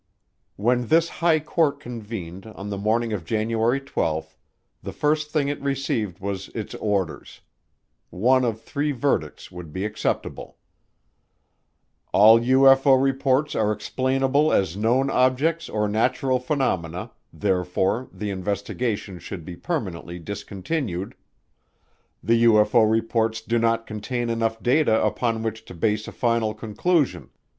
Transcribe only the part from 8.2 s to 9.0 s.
of three